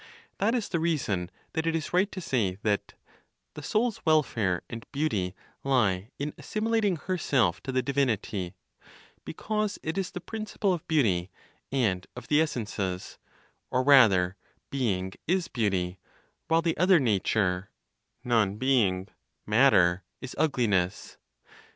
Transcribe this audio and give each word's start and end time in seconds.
That 0.39 0.55
is 0.55 0.67
the 0.67 0.79
reason 0.79 1.29
that 1.53 1.67
it 1.67 1.75
is 1.75 1.93
right 1.93 2.11
to 2.11 2.19
say 2.19 2.57
that 2.63 2.95
"the 3.53 3.61
soul's 3.61 4.03
welfare 4.03 4.63
and 4.67 4.83
beauty 4.91 5.35
lie 5.63 6.09
in 6.17 6.33
assimilating 6.39 6.95
herself 6.95 7.61
to 7.61 7.71
the 7.71 7.83
divinity," 7.83 8.55
because 9.25 9.77
it 9.83 9.99
is 9.99 10.09
the 10.09 10.19
principle 10.19 10.73
of 10.73 10.87
beauty 10.87 11.29
and 11.71 12.07
of 12.15 12.29
the 12.29 12.41
essences; 12.41 13.19
or 13.69 13.83
rather, 13.83 14.37
being 14.71 15.13
is 15.27 15.47
beauty, 15.47 15.99
while 16.47 16.63
the 16.63 16.77
other 16.77 16.99
nature 16.99 17.69
(non 18.23 18.55
being, 18.55 19.07
matter), 19.45 20.03
is 20.19 20.33
ugliness. 20.35 21.17